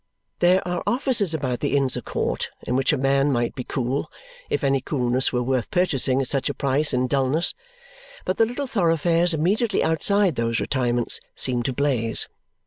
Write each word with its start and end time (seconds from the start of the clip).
There 0.39 0.67
are 0.67 0.81
offices 0.87 1.35
about 1.35 1.59
the 1.59 1.77
Inns 1.77 1.95
of 1.95 2.05
Court 2.05 2.49
in 2.65 2.75
which 2.75 2.91
a 2.91 2.97
man 2.97 3.31
might 3.31 3.53
be 3.53 3.63
cool, 3.63 4.09
if 4.49 4.63
any 4.63 4.81
coolness 4.81 5.31
were 5.31 5.43
worth 5.43 5.69
purchasing 5.69 6.19
at 6.23 6.27
such 6.27 6.49
a 6.49 6.55
price 6.55 6.91
in 6.91 7.05
dullness; 7.05 7.53
but 8.25 8.37
the 8.37 8.45
little 8.47 8.65
thoroughfares 8.65 9.35
immediately 9.35 9.83
outside 9.83 10.37
those 10.37 10.59
retirements 10.59 11.19
seem 11.35 11.61
to 11.61 11.71
blaze. 11.73 12.27